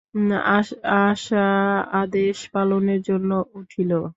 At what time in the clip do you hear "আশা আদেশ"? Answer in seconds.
1.03-2.37